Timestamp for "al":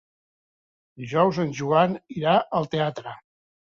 2.63-2.71